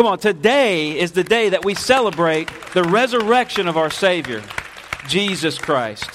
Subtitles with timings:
[0.00, 4.42] Come on, today is the day that we celebrate the resurrection of our Savior,
[5.08, 6.08] Jesus Christ.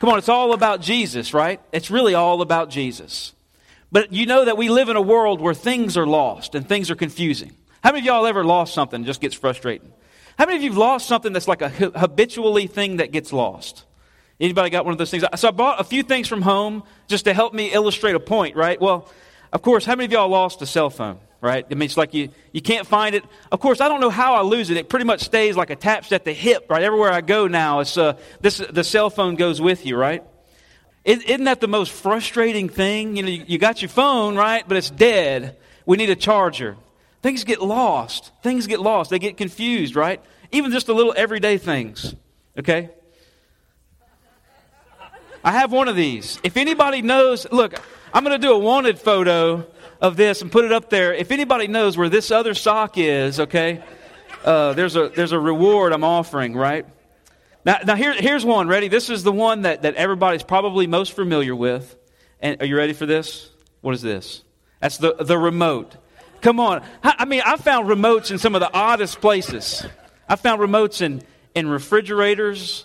[0.00, 1.60] Come on, it's all about Jesus, right?
[1.70, 3.34] It's really all about Jesus.
[3.92, 6.90] But you know that we live in a world where things are lost and things
[6.90, 7.52] are confusing.
[7.84, 9.92] How many of y'all ever lost something just gets frustrating?
[10.38, 13.84] How many of you have lost something that's like a habitually thing that gets lost?
[14.40, 15.22] Anybody got one of those things?
[15.36, 18.56] So I bought a few things from home just to help me illustrate a point,
[18.56, 18.80] right?
[18.80, 19.06] Well,
[19.52, 21.64] of course, how many of y'all lost a cell phone, right?
[21.70, 23.24] I mean, it's like you, you can't find it.
[23.52, 24.76] Of course, I don't know how I lose it.
[24.76, 26.82] It pretty much stays like attached at the hip, right?
[26.82, 30.24] Everywhere I go now, it's, uh, this, the cell phone goes with you, right?
[31.04, 33.16] Isn't that the most frustrating thing?
[33.16, 34.64] You know, you got your phone, right?
[34.66, 35.56] But it's dead.
[35.86, 36.76] We need a charger.
[37.22, 38.30] Things get lost.
[38.42, 39.10] Things get lost.
[39.10, 40.20] They get confused, right?
[40.52, 42.14] Even just the little everyday things,
[42.58, 42.90] okay?
[45.42, 46.38] I have one of these.
[46.42, 47.80] If anybody knows, look,
[48.12, 49.66] I'm going to do a wanted photo
[50.00, 51.12] of this and put it up there.
[51.14, 53.82] If anybody knows where this other sock is, okay,
[54.44, 56.86] uh, there's, a, there's a reward I'm offering, right?
[57.64, 58.68] Now, now here, here's one.
[58.68, 58.88] Ready?
[58.88, 61.96] This is the one that, that everybody's probably most familiar with.
[62.40, 63.50] And are you ready for this?
[63.80, 64.42] What is this?
[64.80, 65.96] That's the, the remote.
[66.40, 66.84] Come on.
[67.02, 69.84] I mean, I found remotes in some of the oddest places.
[70.28, 71.22] I found remotes in,
[71.54, 72.84] in refrigerators.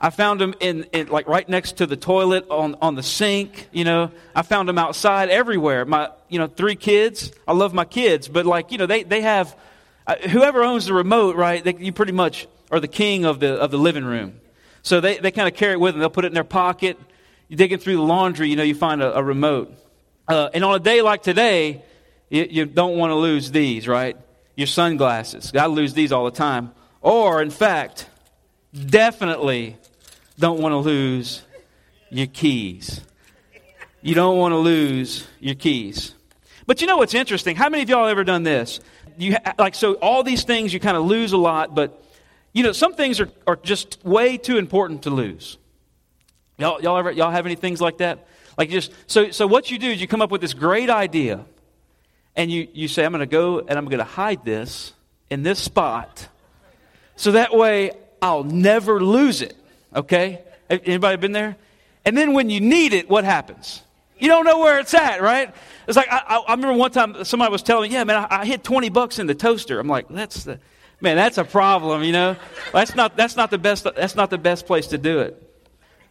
[0.00, 3.68] I found them in, in, like right next to the toilet on, on the sink.
[3.72, 5.84] You know, I found them outside everywhere.
[5.84, 7.32] My, you know, three kids.
[7.48, 9.56] I love my kids, but like, you know, they, they have,
[10.06, 11.64] uh, whoever owns the remote, right?
[11.64, 14.40] They, you pretty much are the king of the, of the living room.
[14.82, 16.00] So they, they kind of carry it with them.
[16.00, 16.98] They'll put it in their pocket.
[17.48, 19.72] You're digging through the laundry, you know, you find a, a remote.
[20.28, 21.82] Uh, and on a day like today,
[22.28, 24.16] you, you don't want to lose these, right?
[24.56, 25.52] Your sunglasses.
[25.54, 26.72] I lose these all the time.
[27.00, 28.08] Or, in fact,
[28.74, 29.76] definitely
[30.38, 31.42] don't want to lose
[32.10, 33.00] your keys.
[34.02, 36.14] You don't want to lose your keys.
[36.66, 37.56] But you know what's interesting?
[37.56, 38.80] How many of y'all ever done this?
[39.18, 42.02] You like so all these things you kind of lose a lot, but
[42.52, 45.58] you know, some things are, are just way too important to lose.
[46.56, 48.26] Y'all, y'all, ever, y'all have any things like that?
[48.56, 51.44] Like just, so, so what you do is you come up with this great idea
[52.34, 54.94] and you, you say, I'm going to go and I'm going to hide this
[55.28, 56.28] in this spot
[57.14, 57.92] so that way
[58.22, 59.54] I'll never lose it.
[59.96, 60.42] Okay?
[60.70, 61.56] Anybody been there?
[62.04, 63.82] And then when you need it, what happens?
[64.18, 65.52] You don't know where it's at, right?
[65.88, 68.46] It's like, I, I remember one time somebody was telling me, yeah, man, I, I
[68.46, 69.80] hit 20 bucks in the toaster.
[69.80, 70.60] I'm like, that's the,
[71.00, 72.36] Man, that's a problem, you know.
[72.72, 75.42] That's not, that's not, the, best, that's not the best place to do it.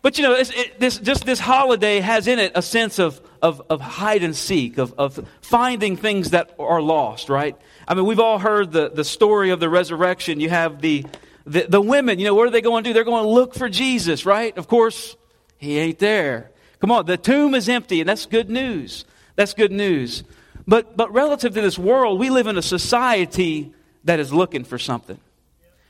[0.03, 3.63] But, you know, it, this, just this holiday has in it a sense of, of,
[3.72, 7.57] of hide and seek, of, of finding things that are lost, right?
[7.88, 10.40] I mean, we've all heard the, the story of the resurrection.
[10.40, 11.06] You have the,
[11.45, 12.94] the, the women, you know, what are they going to do?
[12.94, 14.57] They're going to look for Jesus, right?
[14.57, 15.16] Of course,
[15.57, 16.51] he ain't there.
[16.79, 19.06] Come on, the tomb is empty, and that's good news.
[19.35, 20.23] That's good news.
[20.67, 23.73] But, but relative to this world, we live in a society
[24.03, 25.19] that is looking for something.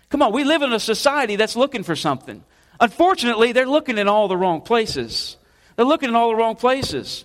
[0.09, 2.44] Come on, we live in a society that's looking for something.
[2.79, 5.38] Unfortunately, they're looking in all the wrong places.
[5.75, 7.23] They're looking in all the wrong places.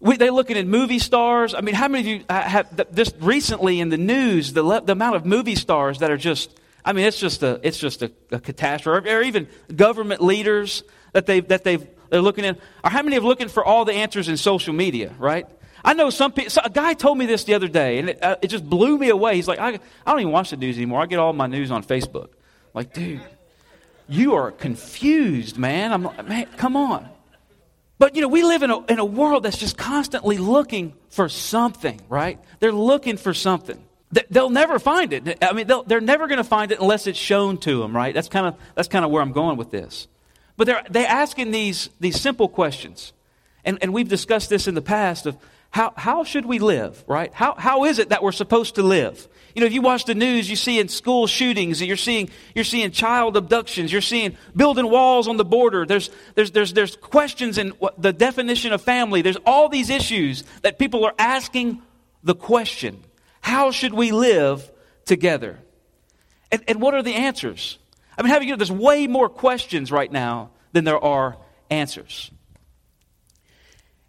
[0.00, 1.54] We, they're looking at movie stars.
[1.54, 5.16] I mean, how many of you have just recently in the news the, the amount
[5.16, 6.50] of movie stars that are just?
[6.84, 9.08] I mean, it's just a it's just a, a catastrophe.
[9.08, 10.82] Or, or even government leaders
[11.12, 12.56] that they that they've they're looking in.
[12.84, 15.14] Or how many have looking for all the answers in social media?
[15.18, 15.46] Right?
[15.84, 18.22] I know some people, so a guy told me this the other day, and it,
[18.22, 19.36] uh, it just blew me away.
[19.36, 19.68] He's like, I,
[20.04, 21.00] I don't even watch the news anymore.
[21.00, 22.24] I get all my news on Facebook.
[22.26, 23.22] I'm like, dude,
[24.06, 25.92] you are confused, man.
[25.92, 27.08] I'm like, man, come on.
[27.98, 31.28] But, you know, we live in a, in a world that's just constantly looking for
[31.28, 32.38] something, right?
[32.58, 33.82] They're looking for something.
[34.28, 35.38] They'll never find it.
[35.40, 38.12] I mean, they're never going to find it unless it's shown to them, right?
[38.12, 40.08] That's kind of, that's kind of where I'm going with this.
[40.56, 43.12] But they're, they're asking these, these simple questions.
[43.64, 45.36] And, and we've discussed this in the past of
[45.70, 47.32] how, how should we live, right?
[47.32, 49.28] How, how is it that we're supposed to live?
[49.54, 52.64] You know, if you watch the news, you see in school shootings, you're seeing, you're
[52.64, 55.86] seeing child abductions, you're seeing building walls on the border.
[55.86, 59.22] There's, there's, there's, there's questions in the definition of family.
[59.22, 61.80] There's all these issues that people are asking
[62.24, 63.04] the question
[63.40, 64.70] how should we live
[65.04, 65.58] together?
[66.52, 67.78] And, and what are the answers?
[68.16, 71.36] I mean, having, you know, there's way more questions right now than there are
[71.70, 72.30] answers.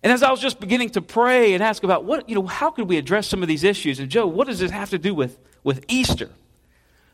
[0.03, 2.71] And as I was just beginning to pray and ask about what, you know, how
[2.71, 3.99] could we address some of these issues?
[3.99, 6.29] And Joe, what does this have to do with, with Easter?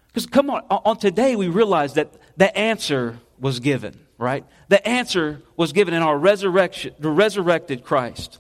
[0.08, 4.46] Because come on, on today we realize that the answer was given, right?
[4.70, 8.40] The answer was given in our resurrection, the resurrected Christ.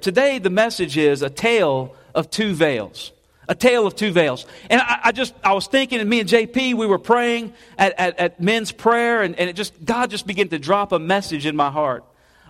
[0.00, 3.12] Today the message is a tale of two veils.
[3.48, 4.46] A tale of two veils.
[4.70, 7.98] And I, I just, I was thinking, and me and JP, we were praying at,
[7.98, 11.44] at, at men's prayer, and, and it just, God just began to drop a message
[11.44, 12.04] in my heart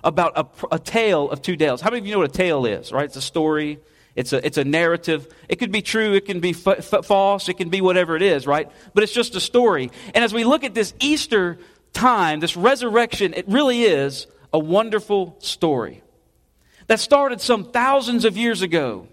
[0.04, 1.80] about a, a tale of two tales.
[1.80, 3.04] How many of you know what a tale is, right?
[3.04, 3.78] It's a story.
[4.14, 5.32] It's a, it's a narrative.
[5.48, 8.70] It could be true, it can be false, it can be whatever it is, right?
[8.94, 9.90] But it's just a story.
[10.14, 11.58] And as we look at this Easter
[11.92, 16.02] time, this resurrection, it really is a wonderful story
[16.88, 19.08] that started some thousands of years ago.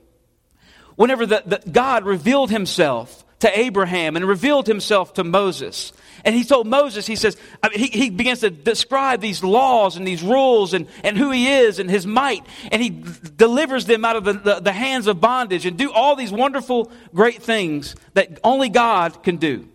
[0.99, 5.93] Whenever the, the God revealed himself to Abraham and revealed himself to Moses.
[6.25, 9.95] And he told Moses, he says, I mean, he, he begins to describe these laws
[9.95, 12.45] and these rules and, and who he is and his might.
[12.69, 16.17] And he delivers them out of the, the, the hands of bondage and do all
[16.17, 19.69] these wonderful, great things that only God can do.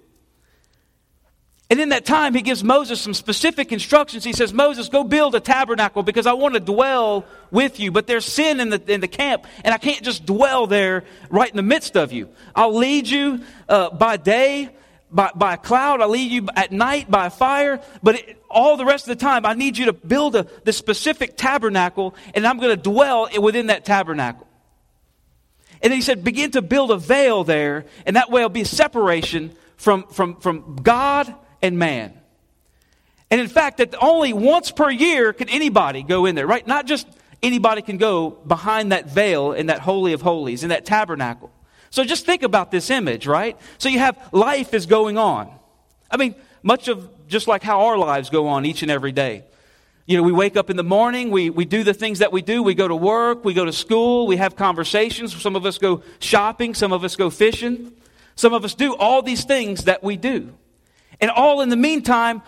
[1.71, 4.23] And in that time, he gives Moses some specific instructions.
[4.23, 7.91] He says, Moses, go build a tabernacle because I want to dwell with you.
[7.91, 11.49] But there's sin in the, in the camp, and I can't just dwell there right
[11.49, 12.29] in the midst of you.
[12.55, 14.69] I'll lead you uh, by day,
[15.11, 16.03] by, by a cloud.
[16.03, 17.81] I'll lead you at night by a fire.
[18.03, 20.77] But it, all the rest of the time, I need you to build a, this
[20.77, 24.47] specific tabernacle, and I'm going to dwell within that tabernacle.
[25.81, 28.61] And then he said, begin to build a veil there, and that way it'll be
[28.61, 31.35] a separation from, from, from God
[31.65, 32.13] and man.
[33.31, 36.65] And in fact, that only once per year can anybody go in there, right?
[36.65, 37.09] Not just
[37.43, 41.51] anybody can go behind that veil in that Holy of Holies, in that tabernacle.
[41.91, 43.57] So just think about this image, right?
[43.79, 45.51] So you have life is going on.
[46.11, 49.45] I mean, much of just like how our lives go on each and every day.
[50.05, 52.43] You know, we wake up in the morning, we, we do the things that we
[52.43, 55.35] do, we go to work, we go to school, we have conversations.
[55.41, 57.93] Some of us go shopping, some of us go fishing.
[58.37, 60.53] Some of us do all these things that we do.
[61.21, 62.43] And all in the meantime,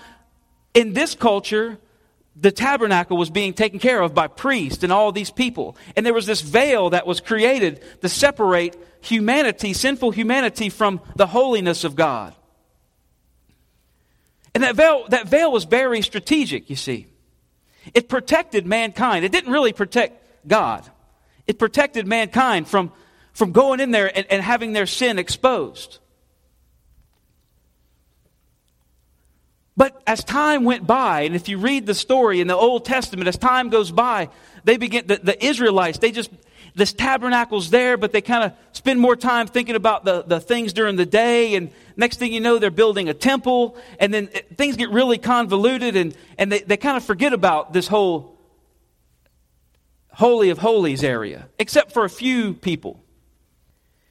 [0.75, 1.79] in this culture,
[2.39, 5.77] the tabernacle was being taken care of by priests and all these people.
[5.97, 11.27] And there was this veil that was created to separate humanity, sinful humanity, from the
[11.27, 12.35] holiness of God.
[14.55, 17.07] And that veil, that veil was very strategic, you see.
[17.95, 19.25] It protected mankind.
[19.25, 20.85] It didn't really protect God.
[21.47, 22.93] It protected mankind from,
[23.33, 25.99] from going in there and, and having their sin exposed.
[29.77, 33.29] But as time went by, and if you read the story in the Old Testament,
[33.29, 34.31] as time goes by,
[34.65, 36.31] they begin, the, the Israelites, they just,
[36.75, 40.73] this tabernacle's there, but they kind of spend more time thinking about the, the things
[40.73, 41.57] during the day.
[41.57, 43.77] And next thing you know, they're building a temple.
[44.01, 47.75] And then it, things get really convoluted, and, and they, they kind of forget about
[47.75, 48.39] this whole
[50.09, 53.03] Holy of Holies area, except for a few people.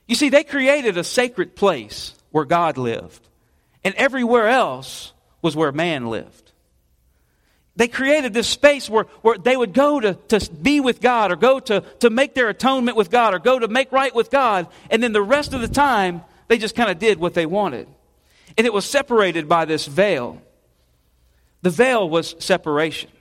[0.08, 3.28] You see, they created a sacred place where God lived.
[3.84, 5.14] And everywhere else,
[5.46, 6.52] was where man lived.
[7.76, 11.36] They created this space where, where they would go to, to be with God or
[11.36, 14.68] go to, to make their atonement with God or go to make right with God.
[14.90, 17.88] And then the rest of the time, they just kind of did what they wanted.
[18.58, 20.42] And it was separated by this veil.
[21.62, 23.12] The veil was separation.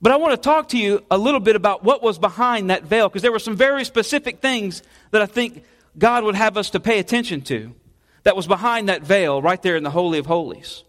[0.00, 2.84] But I want to talk to you a little bit about what was behind that
[2.84, 5.64] veil because there were some very specific things that I think
[5.98, 7.74] God would have us to pay attention to
[8.22, 10.84] that was behind that veil right there in the Holy of Holies.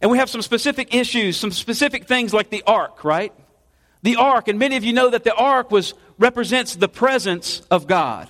[0.00, 3.32] And we have some specific issues, some specific things like the ark, right?
[4.02, 7.86] The ark, and many of you know that the ark was represents the presence of
[7.86, 8.28] God.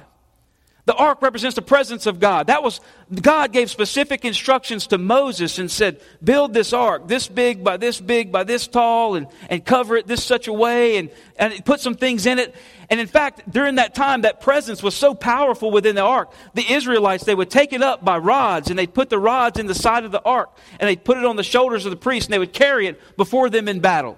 [0.88, 2.46] The ark represents the presence of God.
[2.46, 2.81] That was,
[3.12, 8.00] God gave specific instructions to Moses and said, build this ark this big by this
[8.00, 11.80] big by this tall and, and cover it this such a way and, and put
[11.80, 12.54] some things in it.
[12.88, 16.33] And in fact, during that time, that presence was so powerful within the ark.
[16.54, 19.66] The Israelites, they would take it up by rods and they'd put the rods in
[19.66, 22.28] the side of the ark and they'd put it on the shoulders of the priest
[22.28, 24.16] and they would carry it before them in battle.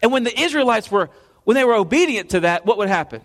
[0.00, 1.10] And when the Israelites were,
[1.42, 3.22] when they were obedient to that, what would happen?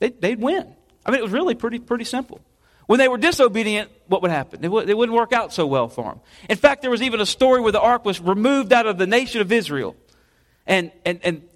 [0.00, 0.74] They'd, they'd win.
[1.04, 2.40] I mean, it was really pretty, pretty simple.
[2.86, 4.60] When they were disobedient, what would happen?
[4.60, 6.20] It, w- it wouldn't work out so well for them.
[6.48, 9.06] In fact, there was even a story where the ark was removed out of the
[9.06, 9.94] nation of Israel.
[10.66, 11.48] And, and, and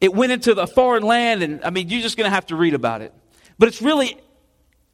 [0.00, 2.56] it went into the foreign land, and I mean, you're just going to have to
[2.56, 3.14] read about it.
[3.58, 4.16] But it's really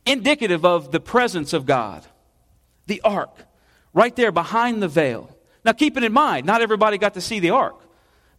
[0.05, 2.05] indicative of the presence of God.
[2.87, 3.35] The ark,
[3.95, 5.35] right there behind the veil.
[5.65, 7.81] Now, keep it in mind, not everybody got to see the ark.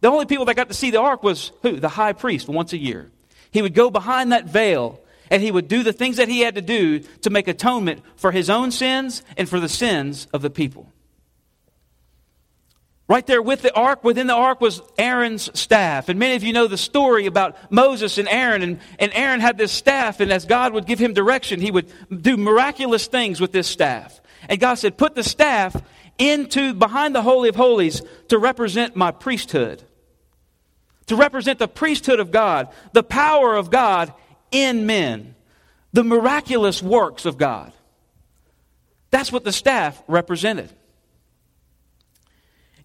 [0.00, 1.80] The only people that got to see the ark was who?
[1.80, 3.10] The high priest once a year.
[3.50, 6.54] He would go behind that veil and he would do the things that he had
[6.54, 10.50] to do to make atonement for his own sins and for the sins of the
[10.50, 10.92] people.
[13.08, 16.10] Right there with the ark, within the ark was Aaron's staff.
[16.10, 18.60] And many of you know the story about Moses and Aaron.
[18.60, 21.90] And, and Aaron had this staff, and as God would give him direction, he would
[22.10, 24.20] do miraculous things with this staff.
[24.46, 25.74] And God said, Put the staff
[26.18, 29.82] into behind the Holy of Holies to represent my priesthood,
[31.06, 34.12] to represent the priesthood of God, the power of God
[34.50, 35.34] in men,
[35.92, 37.72] the miraculous works of God.
[39.10, 40.70] That's what the staff represented.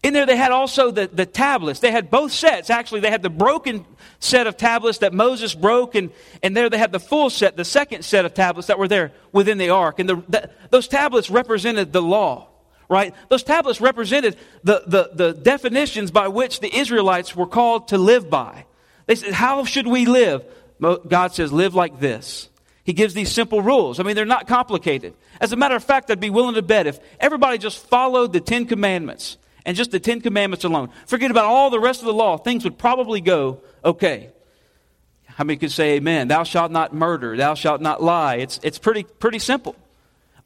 [0.03, 1.79] In there, they had also the, the tablets.
[1.79, 2.69] They had both sets.
[2.69, 3.85] Actually, they had the broken
[4.19, 7.63] set of tablets that Moses broke, and, and there they had the full set, the
[7.63, 9.99] second set of tablets that were there within the ark.
[9.99, 12.49] And the, the, those tablets represented the law,
[12.89, 13.15] right?
[13.29, 18.29] Those tablets represented the, the, the definitions by which the Israelites were called to live
[18.29, 18.65] by.
[19.05, 20.43] They said, How should we live?
[20.81, 22.49] God says, Live like this.
[22.83, 23.99] He gives these simple rules.
[23.99, 25.13] I mean, they're not complicated.
[25.39, 28.41] As a matter of fact, I'd be willing to bet if everybody just followed the
[28.41, 30.89] Ten Commandments, and just the Ten Commandments alone.
[31.05, 32.37] Forget about all the rest of the law.
[32.37, 34.29] Things would probably go okay.
[35.25, 36.27] How many could say amen?
[36.27, 37.35] Thou shalt not murder.
[37.37, 38.35] Thou shalt not lie.
[38.35, 39.75] It's, it's pretty, pretty simple.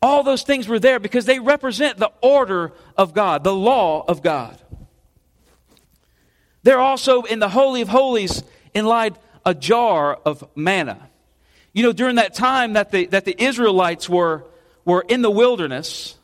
[0.01, 4.21] All those things were there because they represent the order of God, the law of
[4.21, 4.57] God.
[6.63, 8.43] They're also in the Holy of Holies
[8.73, 9.17] in lied
[9.47, 11.09] a jar of manna.
[11.71, 14.43] You know, during that time that the, that the Israelites were,
[14.83, 16.17] were in the wilderness,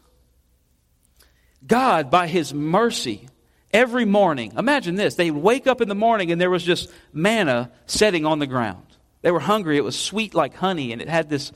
[1.66, 3.30] God, by His mercy,
[3.72, 7.72] every morning, imagine this, they wake up in the morning and there was just manna
[7.86, 8.86] setting on the ground.
[9.22, 9.78] They were hungry.
[9.78, 11.54] It was sweet like honey, and it had this,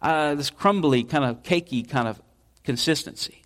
[0.00, 2.18] uh, this crumbly, kind of cakey kind of
[2.64, 3.42] consistency.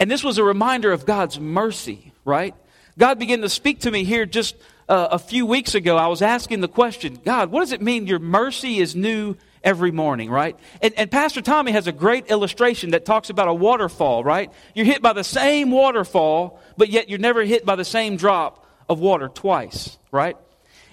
[0.00, 2.54] And this was a reminder of God's mercy, right?
[2.96, 4.56] God began to speak to me here just
[4.88, 5.96] uh, a few weeks ago.
[5.96, 9.90] I was asking the question God, what does it mean your mercy is new every
[9.90, 10.56] morning, right?
[10.80, 14.52] And, and Pastor Tommy has a great illustration that talks about a waterfall, right?
[14.74, 18.64] You're hit by the same waterfall, but yet you're never hit by the same drop
[18.88, 20.36] of water twice, right?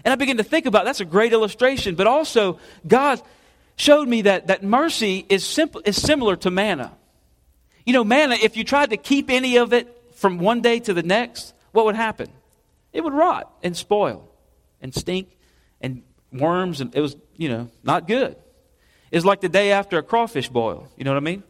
[0.04, 3.22] And I began to think about that's a great illustration, but also God
[3.76, 6.92] showed me that, that mercy is, simple, is similar to manna.
[7.86, 10.94] You know, manna, if you tried to keep any of it from one day to
[10.94, 12.30] the next, what would happen?
[12.94, 14.30] It would rot and spoil
[14.82, 15.36] and stink
[15.82, 18.38] and worms, and it was, you know, not good
[19.14, 20.88] is like the day after a crawfish boil.
[20.98, 21.44] You know what I mean?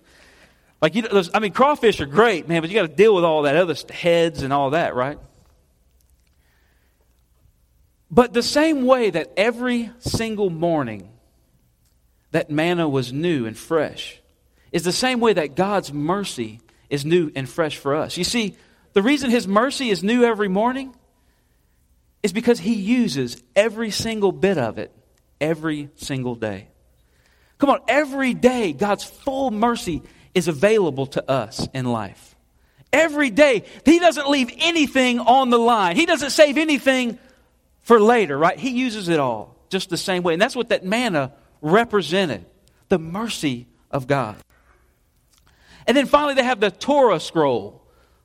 [0.81, 3.23] Like, you know, I mean, crawfish are great, man, but you got to deal with
[3.23, 5.17] all that other heads and all that, right?
[8.11, 11.09] But the same way that every single morning
[12.31, 14.19] that manna was new and fresh
[14.73, 16.59] is the same way that God's mercy
[16.89, 18.17] is new and fresh for us.
[18.17, 18.57] You see,
[18.91, 20.93] the reason His mercy is new every morning
[22.23, 24.91] is because He uses every single bit of it
[25.39, 26.69] every single day.
[27.57, 30.01] Come on, every day God's full mercy
[30.33, 32.35] is available to us in life.
[32.91, 35.95] Every day, He doesn't leave anything on the line.
[35.95, 37.19] He doesn't save anything
[37.81, 38.57] for later, right?
[38.57, 40.33] He uses it all just the same way.
[40.33, 42.45] And that's what that manna represented
[42.89, 44.35] the mercy of God.
[45.87, 47.81] And then finally, they have the Torah scroll,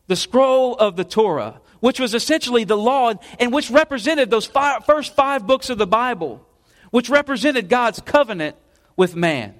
[0.06, 4.46] the scroll of the Torah, which was essentially the law and which represented those
[4.86, 6.46] first five books of the Bible,
[6.90, 8.56] which represented God's covenant
[8.96, 9.54] with man.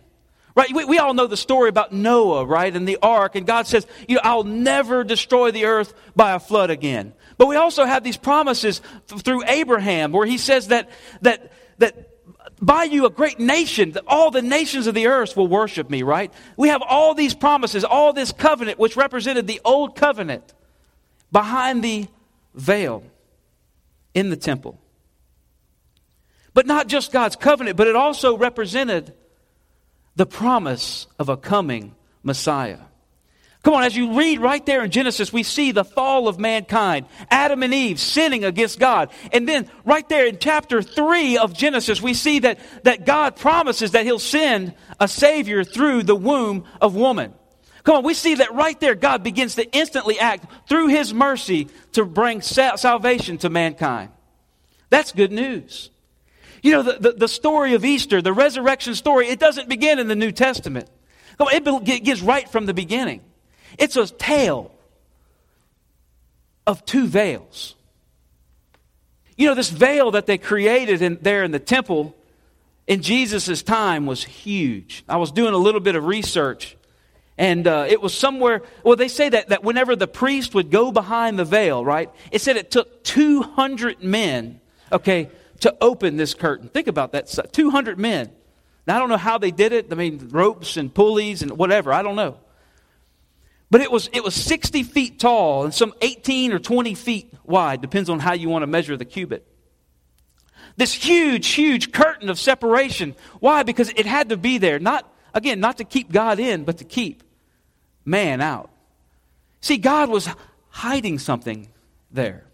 [0.55, 0.75] Right?
[0.75, 2.75] We, we all know the story about Noah, right?
[2.75, 3.37] And the ark.
[3.37, 7.13] And God says, you know, I'll never destroy the earth by a flood again.
[7.37, 10.91] But we also have these promises through Abraham where he says that,
[11.23, 12.11] that, that
[12.61, 16.03] by you a great nation, that all the nations of the earth will worship me,
[16.03, 16.33] right?
[16.57, 20.55] We have all these promises, all this covenant, which represented the old covenant
[21.33, 22.07] behind the
[22.55, 23.03] veil
[24.15, 24.79] in the temple.
[26.55, 29.15] But not just God's covenant, but it also represented
[30.17, 32.79] the promise of a coming Messiah.
[33.63, 37.07] Come on, as you read right there in Genesis, we see the fall of mankind,
[37.31, 39.11] Adam and Eve sinning against God.
[39.33, 43.93] And then right there in chapter 3 of Genesis, we see that, that God promises
[43.93, 47.35] that he'll send a Savior through the womb of woman.
[47.89, 51.69] Come on, we see that right there, God begins to instantly act through his mercy
[51.93, 54.11] to bring salvation to mankind.
[54.91, 55.89] That's good news.
[56.63, 60.07] You know, the, the, the, story of Easter, the resurrection story, it doesn't begin in
[60.07, 60.91] the New Testament.
[61.41, 63.23] It begins right from the beginning.
[63.79, 64.71] It's a tale
[66.67, 67.75] of two veils.
[69.35, 72.15] You know, this veil that they created in, there in the temple
[72.87, 75.05] in Jesus' time was huge.
[75.09, 76.77] I was doing a little bit of research,
[77.39, 80.91] and uh, it was somewhere, well, they say that, that whenever the priest would go
[80.91, 85.31] behind the veil, right, it said it took 200 men, okay,
[85.61, 86.69] to open this curtain.
[86.69, 88.31] Think about that 200 men.
[88.89, 89.93] Now, I don't know how they did it.
[89.93, 91.93] I mean, ropes and pulleys and whatever.
[91.93, 92.39] I don't know.
[93.71, 97.81] But it was, it was 60 feet tall and some 18 or 20 feet wide,
[97.81, 99.47] depends on how you want to measure the cubit.
[100.77, 103.15] This huge, huge curtain of separation.
[103.39, 103.63] Why?
[103.63, 104.79] Because it had to be there.
[104.79, 107.23] Not, again, not to keep God in, but to keep
[108.09, 108.71] man out.
[109.61, 110.29] See, God was
[110.71, 111.69] hiding something
[112.11, 112.45] there.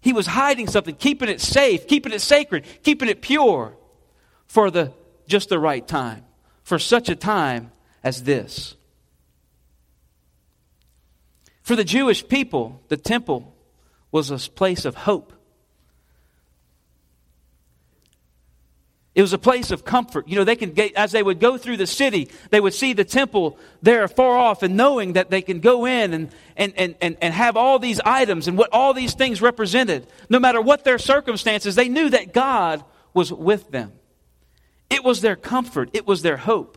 [0.00, 3.76] He was hiding something, keeping it safe, keeping it sacred, keeping it pure
[4.46, 4.92] for the
[5.26, 6.24] just the right time,
[6.62, 7.70] for such a time
[8.02, 8.74] as this.
[11.62, 13.54] For the Jewish people, the temple
[14.10, 15.32] was a place of hope.
[19.14, 20.28] It was a place of comfort.
[20.28, 23.04] You know, they can as they would go through the city, they would see the
[23.04, 27.16] temple there far off and knowing that they can go in and, and, and, and,
[27.20, 30.06] and have all these items and what all these things represented.
[30.28, 33.92] No matter what their circumstances, they knew that God was with them.
[34.88, 36.76] It was their comfort, it was their hope.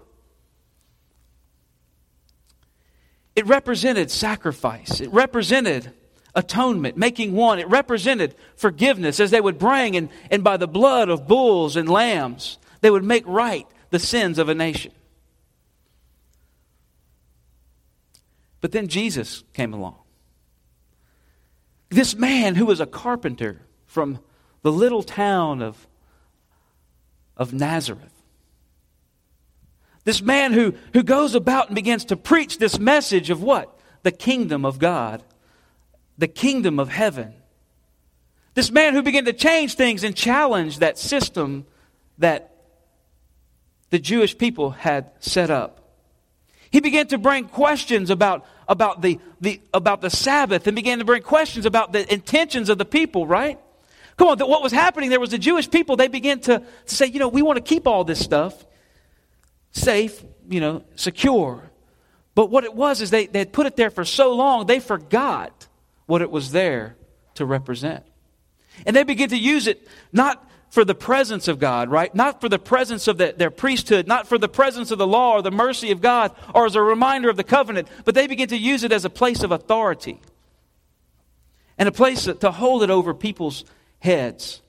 [3.36, 5.92] It represented sacrifice, it represented
[6.36, 7.60] atonement, making one.
[7.60, 11.88] It represented forgiveness as they would bring, and, and by the blood of bulls and
[11.88, 14.92] lambs, they would make right the sins of a nation.
[18.62, 19.98] But then Jesus came along.
[21.90, 24.20] This man who was a carpenter from
[24.63, 25.88] the little town of,
[27.38, 28.10] of Nazareth.
[30.06, 33.78] This man who, who goes about and begins to preach this message of what?
[34.02, 35.24] The kingdom of God
[36.17, 37.34] the kingdom of heaven.
[38.53, 41.65] This man who began to change things and challenge that system
[42.20, 42.51] that
[43.89, 45.79] the Jewish people had set up.
[46.70, 51.05] He began to bring questions about, about, the, the, about the Sabbath and began to
[51.05, 53.60] bring questions about the intentions of the people, right?
[54.17, 57.08] Come on, what was happening there was the Jewish people, they began to, to say,
[57.08, 58.65] you know, we want to keep all this stuff
[59.72, 61.70] safe, you know, secure.
[62.36, 64.79] But what it was is they, they had put it there for so long, they
[64.79, 65.62] forgot
[66.05, 66.95] what it was there
[67.36, 68.03] to represent.
[68.86, 72.13] And they begin to use it not for the presence of God, right?
[72.15, 75.33] Not for the presence of the, their priesthood, not for the presence of the law
[75.33, 78.50] or the mercy of God or as a reminder of the covenant, but they begin
[78.50, 80.19] to use it as a place of authority
[81.77, 83.65] and a place to hold it over people's
[84.00, 84.62] heads.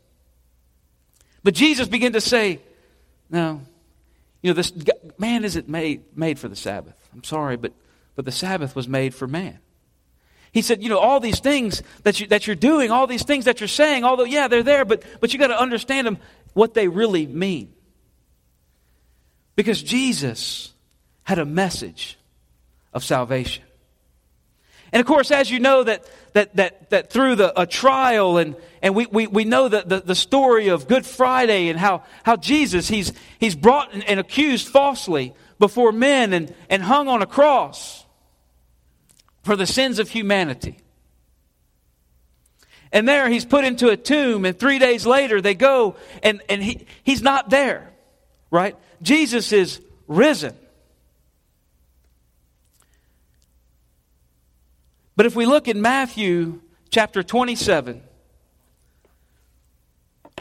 [1.42, 2.60] But Jesus began to say,
[3.30, 3.62] no,
[4.42, 4.72] you know, this
[5.16, 6.96] man isn't made, made for the Sabbath.
[7.14, 7.72] I'm sorry, but,
[8.14, 9.58] but the Sabbath was made for man.
[10.54, 13.46] He said, you know, all these things that, you, that you're doing, all these things
[13.46, 16.18] that you're saying, although, yeah, they're there, but, but you got to understand them,
[16.52, 17.72] what they really mean.
[19.56, 20.72] Because Jesus
[21.24, 22.16] had a message
[22.92, 23.64] of salvation.
[24.92, 28.54] And of course, as you know, that, that, that, that through the, a trial, and,
[28.80, 32.36] and we, we, we know the, the, the story of Good Friday and how, how
[32.36, 37.26] Jesus, he's, he's brought and, and accused falsely before men and, and hung on a
[37.26, 38.03] cross
[39.44, 40.78] for the sins of humanity.
[42.90, 46.62] And there he's put into a tomb, and three days later they go, and, and
[46.62, 47.92] he, he's not there,
[48.50, 48.76] right?
[49.02, 50.56] Jesus is risen.
[55.16, 58.02] But if we look in Matthew chapter 27,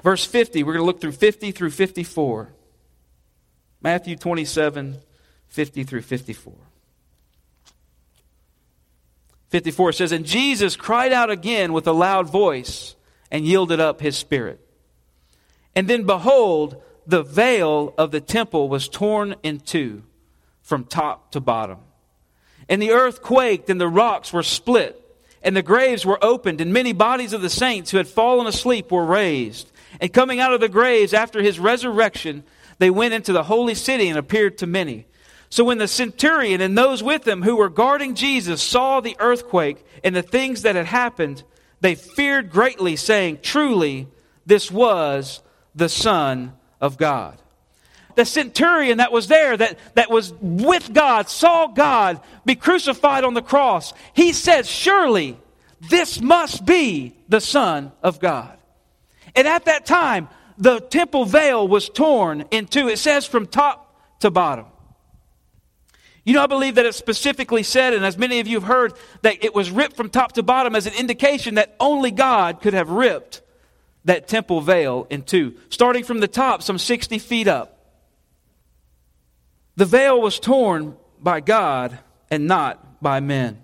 [0.02, 2.54] verse 50, we're going to look through 50 through 54.
[3.82, 4.98] Matthew 27,
[5.50, 6.54] 50 through 54.
[9.54, 12.96] 54 says, And Jesus cried out again with a loud voice
[13.30, 14.60] and yielded up his spirit.
[15.76, 20.02] And then behold, the veil of the temple was torn in two
[20.64, 21.78] from top to bottom.
[22.68, 25.00] And the earth quaked, and the rocks were split,
[25.44, 28.92] and the graves were opened, and many bodies of the saints who had fallen asleep
[28.92, 29.72] were raised.
[30.02, 32.44] And coming out of the graves after his resurrection,
[32.80, 35.06] they went into the holy city and appeared to many.
[35.54, 39.86] So when the centurion and those with him who were guarding Jesus saw the earthquake
[40.04, 41.44] and the things that had happened,
[41.80, 44.08] they feared greatly, saying, Truly,
[44.48, 45.44] this was
[45.76, 47.40] the Son of God.
[48.16, 53.36] The centurion that was there, that, that was with God, saw God be crucified on
[53.36, 53.94] the cross.
[54.14, 55.38] He said, Surely,
[55.88, 58.58] this must be the Son of God.
[59.36, 62.88] And at that time, the temple veil was torn in two.
[62.88, 64.66] It says from top to bottom.
[66.26, 68.94] You know, I believe that it specifically said, and as many of you have heard,
[69.24, 72.74] that it was ripped from top to bottom as an indication that only God could
[72.74, 73.42] have ripped
[74.06, 77.78] that temple veil in two, starting from the top, some 60 feet up.
[79.76, 81.98] The veil was torn by God
[82.30, 83.62] and not by men.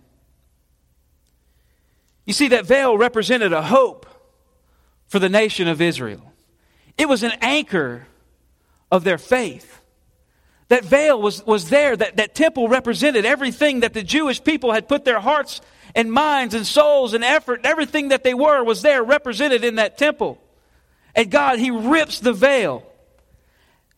[2.25, 4.05] You see, that veil represented a hope
[5.07, 6.33] for the nation of Israel,
[6.97, 8.05] it was an anchor
[8.91, 9.81] of their faith.
[10.69, 11.95] That veil was, was there.
[11.95, 15.61] That, that temple represented everything that the Jewish people had put their hearts
[15.95, 19.97] and minds and souls and effort, everything that they were was there represented in that
[19.97, 20.39] temple.
[21.15, 22.83] And God, He rips the veil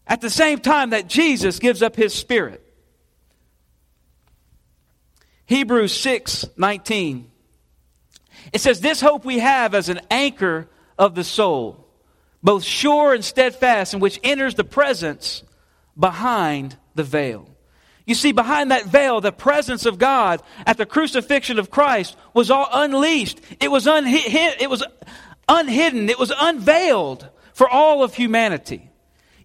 [0.07, 2.65] at the same time that Jesus gives up His Spirit.
[5.45, 7.29] Hebrews 6 19.
[8.53, 11.85] It says, This hope we have as an anchor of the soul,
[12.41, 15.43] both sure and steadfast, in which enters the presence
[15.97, 17.47] behind the veil.
[18.05, 22.49] You see, behind that veil, the presence of God at the crucifixion of Christ was
[22.49, 23.39] all unleashed.
[23.59, 24.83] It was, unhid- it was
[25.47, 26.09] unhidden.
[26.09, 28.89] It was unveiled for all of humanity.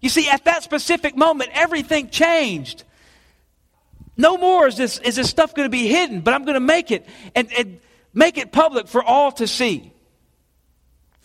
[0.01, 2.83] You see, at that specific moment, everything changed.
[4.15, 6.59] No more is this, is this stuff going to be hidden, but I'm going to
[6.59, 7.05] make it
[7.35, 7.79] and, and
[8.13, 9.91] make it public for all to see.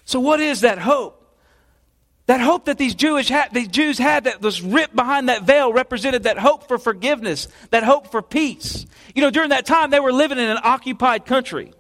[0.05, 1.22] So, what is that hope?
[2.27, 6.23] That hope that these Jewish these Jews had that was ripped behind that veil represented
[6.23, 8.87] that hope for forgiveness, that hope for peace.
[9.15, 11.73] You know, during that time they were living in an occupied country.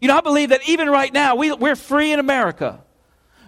[0.00, 2.80] You know, I believe that even right now we, we're free in America.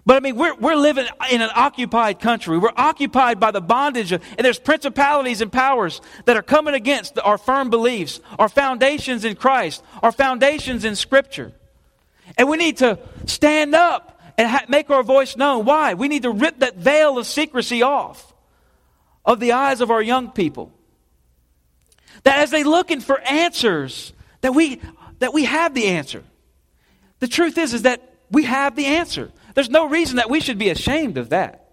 [0.07, 2.57] But I mean, we're, we're living in an occupied country.
[2.57, 7.19] We're occupied by the bondage, of, and there's principalities and powers that are coming against
[7.19, 11.53] our firm beliefs, our foundations in Christ, our foundations in Scripture.
[12.39, 15.67] And we need to stand up and ha- make our voice known.
[15.67, 15.93] Why?
[15.95, 18.33] We need to rip that veil of secrecy off
[19.25, 20.73] of the eyes of our young people.
[22.23, 24.81] That as they looking for answers, that we
[25.19, 26.23] that we have the answer.
[27.19, 29.31] The truth is is that we have the answer.
[29.55, 31.65] There's no reason that we should be ashamed of that.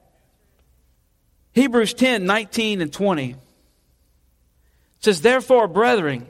[1.54, 3.36] Hebrews 10, 19 and 20
[4.99, 6.25] says, Therefore, brethren,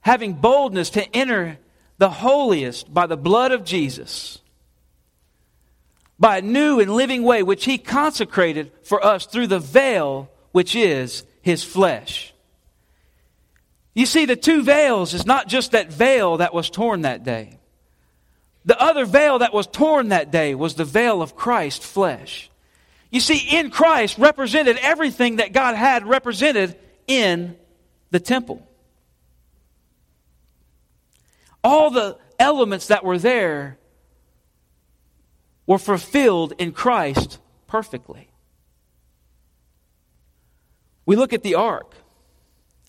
[0.00, 1.58] having boldness to enter
[1.98, 4.40] the holiest by the blood of Jesus,
[6.20, 10.76] by a new and living way which he consecrated for us through the veil which
[10.76, 12.34] is his flesh.
[13.94, 17.58] You see, the two veils is not just that veil that was torn that day.
[18.66, 22.50] The other veil that was torn that day was the veil of Christ's flesh.
[23.10, 27.56] You see, in Christ represented everything that God had represented in
[28.10, 28.66] the temple.
[31.64, 33.78] All the elements that were there
[35.70, 38.28] were fulfilled in Christ perfectly.
[41.06, 41.94] We look at the ark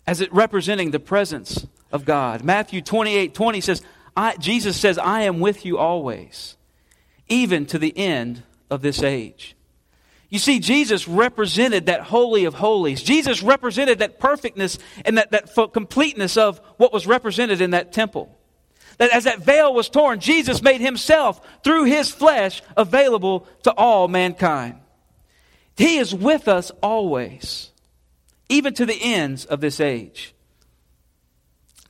[0.08, 2.44] as it representing the presence of God.
[2.44, 3.84] Matthew 28 20 says,
[4.40, 6.58] Jesus says, I am with you always,
[7.30, 8.42] even to the end
[8.72, 9.56] of this age.
[10.30, 13.04] You see, Jesus represented that holy of holies.
[13.04, 18.36] Jesus represented that perfectness and that, that completeness of what was represented in that temple
[18.98, 24.08] that as that veil was torn, Jesus made himself, through his flesh, available to all
[24.08, 24.80] mankind.
[25.76, 27.72] He is with us always,
[28.50, 30.36] even to the ends of this age.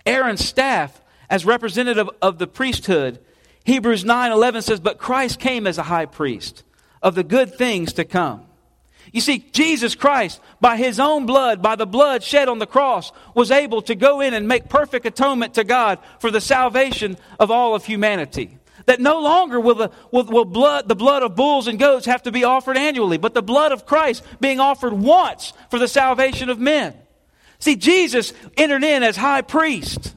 [0.06, 3.20] Aaron's staff, as representative of the priesthood,
[3.64, 6.64] Hebrews 9 11 says, But Christ came as a high priest
[7.02, 8.46] of the good things to come.
[9.12, 13.12] You see, Jesus Christ, by his own blood, by the blood shed on the cross,
[13.36, 17.52] was able to go in and make perfect atonement to God for the salvation of
[17.52, 18.58] all of humanity.
[18.86, 22.24] That no longer will the, will, will blood, the blood of bulls and goats have
[22.24, 26.50] to be offered annually, but the blood of Christ being offered once for the salvation
[26.50, 26.96] of men.
[27.60, 30.16] See, Jesus entered in as high priest.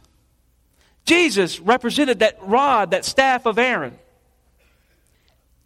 [1.05, 3.99] Jesus represented that rod, that staff of Aaron.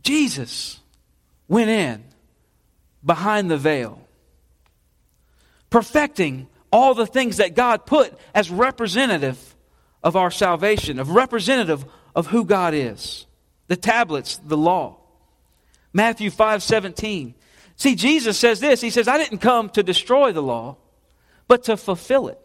[0.03, 0.81] Jesus
[1.47, 2.08] went in
[3.09, 4.07] behind the veil,
[5.71, 9.57] perfecting all the things that God put as representative
[10.05, 13.27] of our salvation, of representative of who God is.
[13.68, 14.99] The tablets, the law.
[15.92, 17.35] Matthew 5 17.
[17.77, 18.81] See, Jesus says this.
[18.81, 20.77] He says, I didn't come to destroy the law,
[21.49, 22.38] but to fulfill it.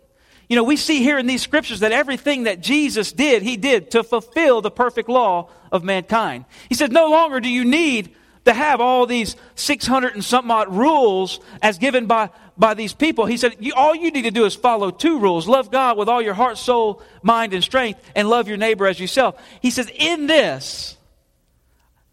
[0.47, 3.91] You know, we see here in these scriptures that everything that Jesus did, he did
[3.91, 6.45] to fulfill the perfect law of mankind.
[6.69, 10.73] He said, No longer do you need to have all these 600 and something odd
[10.73, 13.25] rules as given by, by these people.
[13.25, 15.47] He said, you, all you need to do is follow two rules.
[15.47, 18.99] Love God with all your heart, soul, mind, and strength, and love your neighbor as
[18.99, 19.41] yourself.
[19.61, 20.97] He says, in this,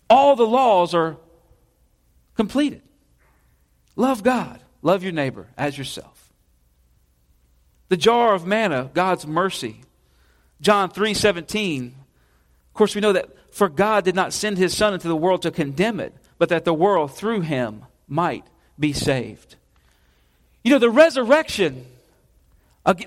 [0.09, 1.17] all the laws are
[2.37, 2.83] completed.
[3.97, 4.61] Love God.
[4.83, 6.33] Love your neighbor as yourself.
[7.89, 9.83] The jar of manna, God's mercy.
[10.61, 11.95] John 3 17.
[12.69, 15.43] Of course, we know that for God did not send his Son into the world
[15.43, 18.45] to condemn it, but that the world through him might
[18.79, 19.57] be saved.
[20.65, 21.85] You know, the resurrection,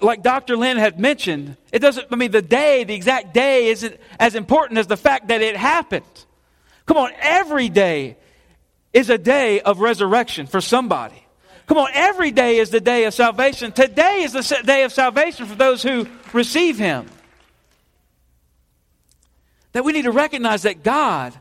[0.02, 0.56] like Dr.
[0.56, 4.78] Lynn had mentioned, it doesn't, I mean, the day, the exact day isn't as important
[4.78, 6.06] as the fact that it happened.
[6.86, 8.18] Come on, every day
[8.94, 11.26] is a day of resurrection for somebody.
[11.66, 13.72] Come on, every day is the day of salvation.
[13.72, 17.08] Today is the day of salvation for those who receive Him.
[19.72, 21.34] That we need to recognize that God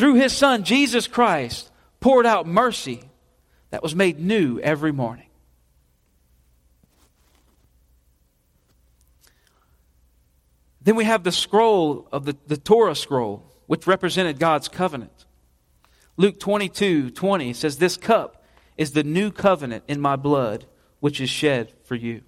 [0.00, 3.02] through his son, Jesus Christ, poured out mercy
[3.68, 5.26] that was made new every morning.
[10.80, 15.26] Then we have the scroll of the, the Torah scroll, which represented God's covenant.
[16.16, 18.42] Luke 22 20 says, This cup
[18.78, 20.64] is the new covenant in my blood,
[21.00, 22.22] which is shed for you.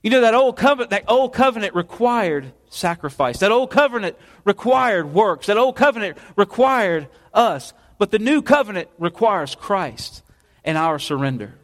[0.00, 3.38] You know, that old covenant, that old covenant required sacrifice.
[3.38, 5.46] That old covenant required works.
[5.46, 7.72] That old covenant required us.
[7.98, 10.22] But the new covenant requires Christ
[10.64, 11.54] and our surrender.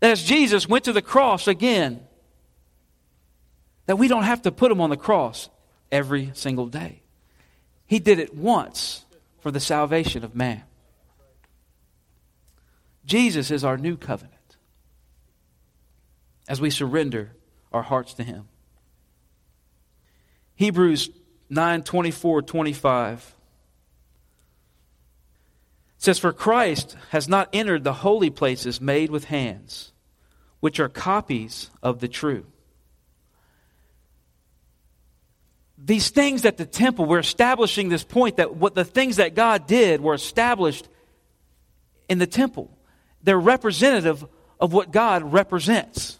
[0.00, 2.00] That as Jesus went to the cross again,
[3.86, 5.48] that we don't have to put him on the cross
[5.90, 7.02] every single day.
[7.86, 9.04] He did it once
[9.40, 10.62] for the salvation of man.
[13.04, 14.34] Jesus is our new covenant
[16.48, 17.32] as we surrender
[17.72, 18.48] our hearts to him.
[20.56, 21.10] Hebrews
[21.48, 23.36] 9 24 25
[25.98, 29.92] says, For Christ has not entered the holy places made with hands,
[30.60, 32.46] which are copies of the true.
[35.78, 39.66] These things at the temple, we're establishing this point that what the things that God
[39.66, 40.88] did were established
[42.08, 42.76] in the temple.
[43.22, 44.24] They're representative
[44.58, 46.18] of what God represents.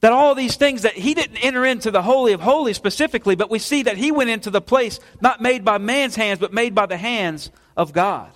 [0.00, 3.50] That all these things that he didn't enter into the Holy of Holies specifically, but
[3.50, 6.74] we see that he went into the place not made by man's hands, but made
[6.74, 8.30] by the hands of God.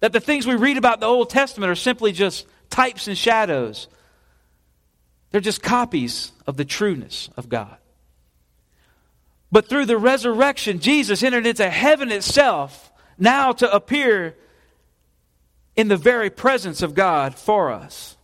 [0.00, 3.88] That the things we read about the Old Testament are simply just types and shadows.
[5.30, 7.76] They're just copies of the trueness of God.
[9.52, 14.36] But through the resurrection, Jesus entered into heaven itself, now to appear
[15.76, 18.15] in the very presence of God for us.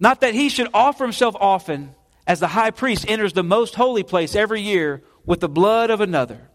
[0.00, 1.94] Not that he should offer himself often,
[2.26, 6.00] as the high priest enters the most holy place every year with the blood of
[6.00, 6.48] another.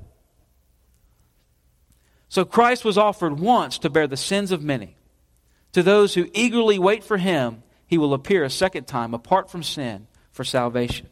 [2.28, 4.98] So Christ was offered once to bear the sins of many.
[5.74, 9.62] To those who eagerly wait for him, he will appear a second time apart from
[9.62, 11.08] sin for salvation.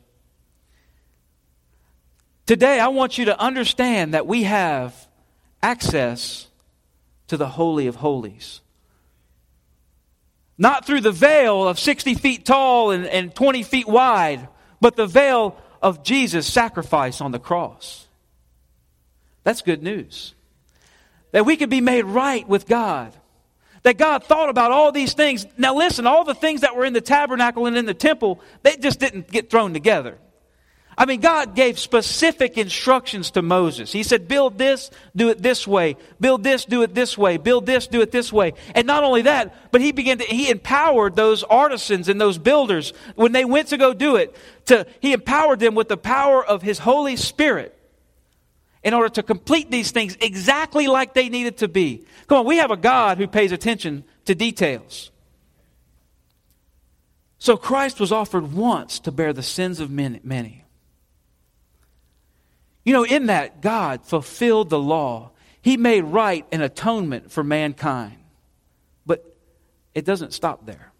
[2.46, 5.08] Today, I want you to understand that we have
[5.62, 6.48] access
[7.28, 8.62] to the Holy of Holies.
[10.58, 14.48] Not through the veil of 60 feet tall and, and 20 feet wide,
[14.80, 18.08] but the veil of Jesus' sacrifice on the cross.
[19.44, 20.36] That's good news.
[21.32, 23.14] That we could be made right with God.
[23.84, 25.46] That God thought about all these things.
[25.58, 28.78] Now, listen, all the things that were in the tabernacle and in the temple, they
[28.78, 30.18] just didn't get thrown together.
[30.98, 33.92] I mean, God gave specific instructions to Moses.
[33.92, 35.96] He said, build this, do it this way.
[36.20, 37.38] Build this, do it this way.
[37.38, 38.54] Build this, do it this way.
[38.76, 42.94] And not only that, but he began to, he empowered those artisans and those builders
[43.16, 44.36] when they went to go do it.
[44.66, 47.78] To, he empowered them with the power of his Holy Spirit
[48.84, 52.06] in order to complete these things exactly like they needed to be.
[52.28, 55.10] Come on, we have a God who pays attention to details.
[57.40, 60.63] So Christ was offered once to bear the sins of many.
[62.86, 65.32] You know, in that, God fulfilled the law.
[65.62, 68.18] He made right an atonement for mankind.
[69.06, 69.24] But
[69.94, 70.92] it doesn't stop there.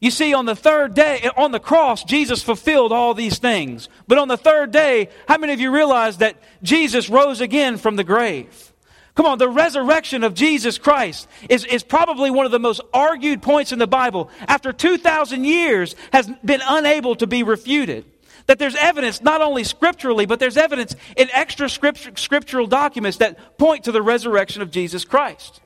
[0.00, 3.90] You see, on the third day, on the cross, Jesus fulfilled all these things.
[4.08, 7.96] But on the third day, how many of you realize that Jesus rose again from
[7.96, 8.72] the grave?
[9.14, 13.42] Come on, the resurrection of Jesus Christ is, is probably one of the most argued
[13.42, 14.30] points in the Bible.
[14.48, 18.06] After 2,000 years, has been unable to be refuted.
[18.50, 23.84] That there's evidence, not only scripturally, but there's evidence in extra scriptural documents that point
[23.84, 25.60] to the resurrection of Jesus Christ.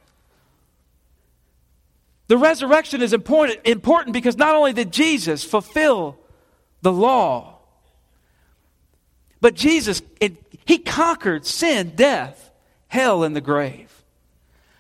[2.27, 6.19] The resurrection is important, important because not only did Jesus fulfill
[6.83, 7.57] the law,
[9.41, 12.51] but Jesus, it, he conquered sin, death,
[12.89, 14.05] hell, and the grave.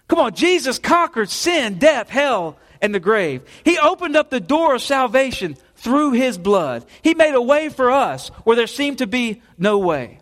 [0.08, 3.40] Come on, Jesus conquered sin, death, hell, and the grave.
[3.64, 6.86] He opened up the door of salvation through his blood.
[7.02, 10.20] He made a way for us where there seemed to be no way.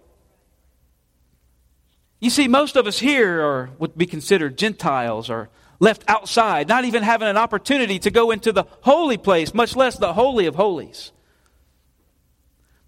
[2.18, 5.48] You see, most of us here are, would be considered Gentiles or
[5.79, 9.96] left outside, not even having an opportunity to go into the holy place, much less
[9.96, 11.12] the holy of holies.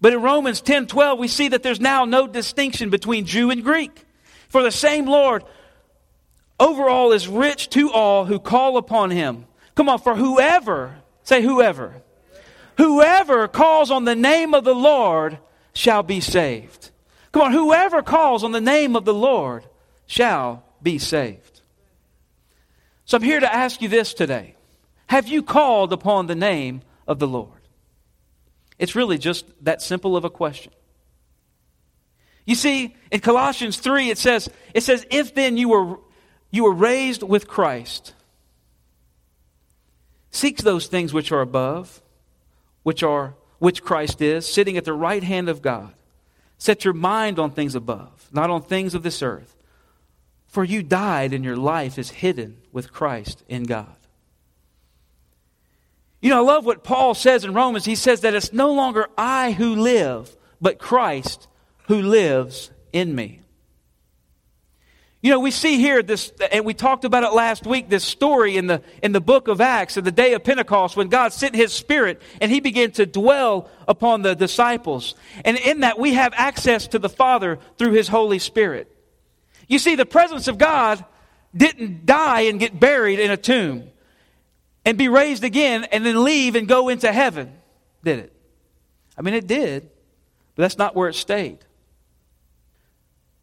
[0.01, 3.63] But in Romans 10 12, we see that there's now no distinction between Jew and
[3.63, 4.05] Greek.
[4.49, 5.45] For the same Lord
[6.59, 9.47] overall is rich to all who call upon him.
[9.77, 12.04] Come on, for whoever, say whoever,
[12.77, 15.39] Whoever calls on the name of the Lord
[15.73, 16.91] shall be saved.
[17.33, 19.65] Come on, whoever calls on the name of the Lord
[20.07, 21.63] shall be saved.
[23.05, 24.55] So I'm here to ask you this today.
[25.07, 27.51] Have you called upon the name of the Lord?
[28.79, 30.73] It's really just that simple of a question.
[32.45, 35.99] You see, in Colossians 3 it says it says if then you were
[36.51, 38.15] you were raised with Christ
[40.31, 42.03] seek those things which are above
[42.85, 45.95] which are which Christ is, sitting at the right hand of God.
[46.59, 49.57] Set your mind on things above, not on things of this earth.
[50.47, 53.97] For you died, and your life is hidden with Christ in God.
[56.21, 57.85] You know, I love what Paul says in Romans.
[57.85, 61.49] He says that it's no longer I who live, but Christ
[61.87, 63.41] who lives in me.
[65.25, 68.59] You know, we see here this, and we talked about it last week, this story
[68.59, 71.55] in the, in the book of Acts, of the day of Pentecost, when God sent
[71.55, 75.15] His Spirit and He began to dwell upon the disciples.
[75.43, 78.95] And in that, we have access to the Father through His Holy Spirit.
[79.67, 81.03] You see, the presence of God
[81.57, 83.89] didn't die and get buried in a tomb
[84.85, 87.51] and be raised again and then leave and go into heaven,
[88.03, 88.33] did it?
[89.17, 89.89] I mean, it did,
[90.55, 91.61] but that's not where it stayed.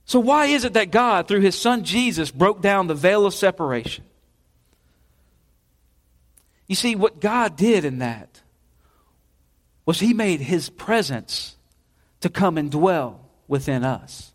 [0.05, 3.33] So, why is it that God, through his son Jesus, broke down the veil of
[3.33, 4.03] separation?
[6.67, 8.41] You see, what God did in that
[9.85, 11.55] was he made his presence
[12.21, 14.31] to come and dwell within us.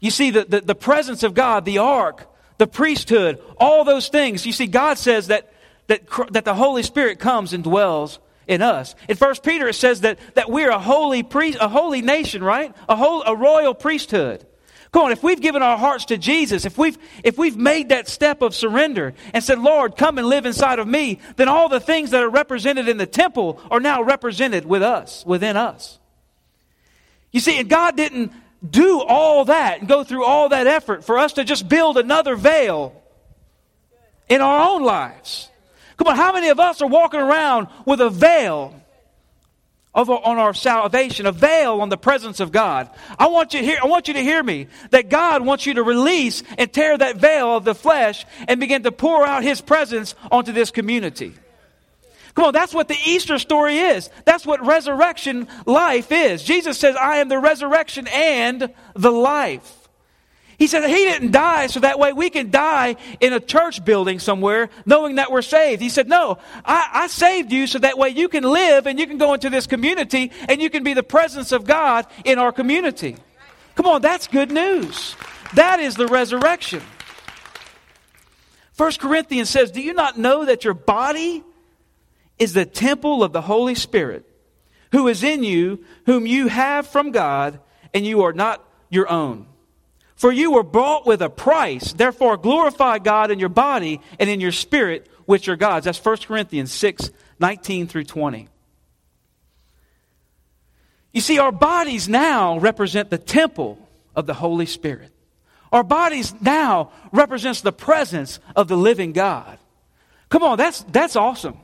[0.00, 4.46] You see, the, the, the presence of God, the ark, the priesthood, all those things,
[4.46, 5.52] you see, God says that,
[5.88, 8.18] that, that the Holy Spirit comes and dwells
[8.48, 8.94] in us.
[9.08, 12.74] In 1 Peter, it says that, that we're a holy priest, a holy nation, right?
[12.88, 14.44] A, whole, a royal priesthood.
[14.90, 18.08] Come on, if we've given our hearts to Jesus, if we've, if we've made that
[18.08, 21.78] step of surrender and said, Lord, come and live inside of me, then all the
[21.78, 25.98] things that are represented in the temple are now represented with us, within us.
[27.30, 28.32] You see, and God didn't
[28.68, 32.34] do all that and go through all that effort for us to just build another
[32.34, 32.94] veil
[34.30, 35.50] in our own lives.
[35.98, 38.74] Come on, how many of us are walking around with a veil
[39.94, 42.88] of, on our salvation, a veil on the presence of God.
[43.18, 45.82] I want you hear, I want you to hear me that God wants you to
[45.82, 50.14] release and tear that veil of the flesh and begin to pour out His presence
[50.30, 51.34] onto this community.
[52.34, 54.08] Come on, that's what the Easter story is.
[54.24, 56.44] That's what resurrection life is.
[56.44, 59.77] Jesus says, I am the resurrection and the life.
[60.58, 64.18] He said he didn't die so that way we can die in a church building
[64.18, 65.80] somewhere knowing that we're saved.
[65.80, 69.06] He said, No, I, I, saved you so that way you can live and you
[69.06, 72.50] can go into this community and you can be the presence of God in our
[72.50, 73.16] community.
[73.76, 75.14] Come on, that's good news.
[75.54, 76.82] That is the resurrection.
[78.72, 81.44] First Corinthians says, Do you not know that your body
[82.36, 84.28] is the temple of the Holy Spirit
[84.90, 87.60] who is in you, whom you have from God,
[87.94, 89.46] and you are not your own?
[90.18, 91.92] For you were bought with a price.
[91.92, 95.84] Therefore, glorify God in your body and in your spirit, which are God's.
[95.84, 98.48] That's 1 Corinthians 6 19 through 20.
[101.12, 103.78] You see, our bodies now represent the temple
[104.16, 105.12] of the Holy Spirit.
[105.70, 109.58] Our bodies now represents the presence of the living God.
[110.30, 111.58] Come on, that's, that's awesome.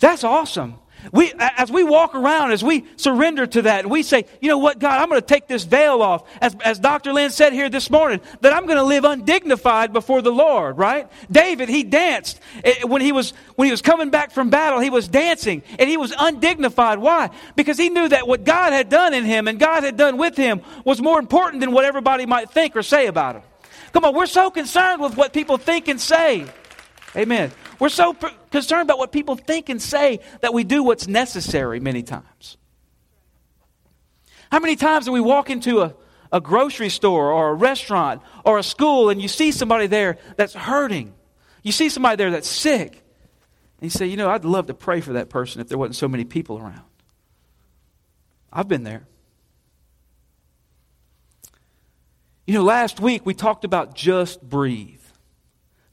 [0.00, 0.74] That's awesome.
[1.12, 4.58] We, as we walk around, as we surrender to that, and we say, you know
[4.58, 6.28] what, God, I'm going to take this veil off.
[6.40, 7.12] As, as Dr.
[7.12, 11.08] Lynn said here this morning, that I'm going to live undignified before the Lord, right?
[11.30, 12.40] David, he danced.
[12.64, 15.88] Eh, when he, was, when he was coming back from battle, he was dancing, and
[15.88, 16.98] he was undignified.
[16.98, 17.30] Why?
[17.56, 20.36] Because he knew that what God had done in him and God had done with
[20.36, 23.42] him was more important than what everybody might think or say about him.
[23.92, 26.46] Come on, we're so concerned with what people think and say.
[27.16, 27.50] Amen.
[27.78, 28.14] We're so
[28.50, 32.56] concerned about what people think and say that we do what's necessary many times.
[34.52, 35.94] How many times do we walk into a,
[36.32, 40.54] a grocery store or a restaurant or a school and you see somebody there that's
[40.54, 41.14] hurting?
[41.62, 42.92] You see somebody there that's sick.
[42.92, 45.96] And you say, you know, I'd love to pray for that person if there wasn't
[45.96, 46.82] so many people around.
[48.52, 49.06] I've been there.
[52.46, 55.00] You know, last week we talked about just breathe.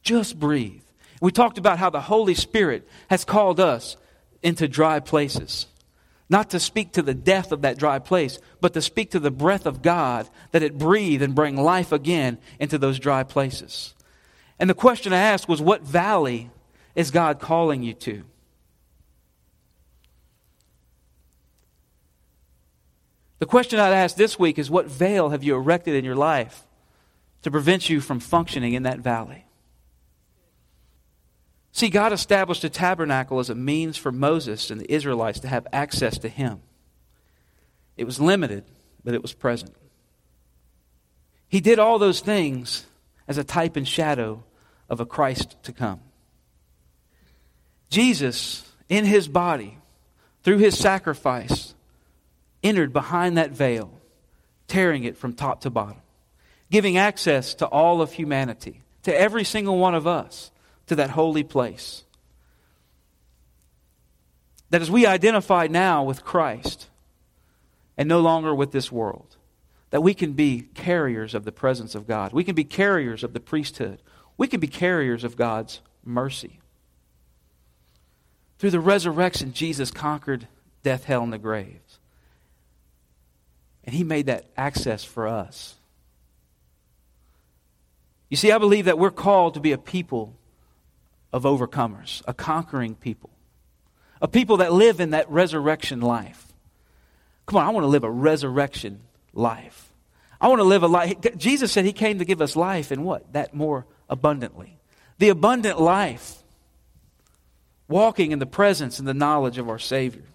[0.02, 0.82] Just breathe.
[1.22, 3.98] We talked about how the Holy Spirit has called us
[4.44, 5.68] into dry places.
[6.30, 9.32] Not to speak to the death of that dry place, but to speak to the
[9.32, 13.96] breath of God that it breathe and bring life again into those dry places.
[14.60, 16.52] And the question I asked was, What valley
[16.96, 18.24] is God calling you to?
[23.40, 26.66] The question I'd ask this week is, What veil have you erected in your life
[27.44, 29.47] to prevent you from functioning in that valley?
[31.78, 35.67] See, God established a tabernacle as a means for Moses and the Israelites to have
[35.71, 36.62] access to Him.
[37.96, 38.63] It was limited,
[39.04, 39.75] but it was present.
[41.48, 42.88] He did all those things
[43.28, 44.44] as a type and shadow
[44.90, 46.00] of a Christ to come.
[47.92, 49.78] Jesus, in his body,
[50.42, 51.75] through his sacrifice,
[52.63, 54.02] entered behind that veil,
[54.67, 56.02] tearing it from top to bottom,
[56.71, 60.50] giving access to all of humanity, to every single one of us
[60.88, 62.04] to that holy place.
[64.69, 66.88] That as we identify now with Christ
[67.98, 69.38] and no longer with this world,
[69.90, 72.33] that we can be carriers of the presence of God.
[72.33, 74.02] We can be carriers of the priesthood.
[74.38, 76.60] We can be carriers of God's mercy.
[78.60, 80.48] Through the resurrection, Jesus conquered
[80.83, 82.00] death, hell, and the graves.
[83.83, 85.75] And he made that access for us.
[88.29, 90.33] You see, I believe that we're called to be a people
[91.38, 93.29] of overcomers, a conquering people,
[94.21, 96.52] a people that live in that resurrection life.
[97.46, 99.02] Come on, I want to live a resurrection
[99.33, 99.94] life.
[100.42, 101.15] I want to live a life.
[101.38, 103.31] Jesus said he came to give us life and what?
[103.33, 104.79] That more abundantly.
[105.19, 106.44] The abundant life.
[107.88, 110.25] Walking in the presence and the knowledge of our Savior,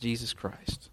[0.00, 0.89] Jesus Christ.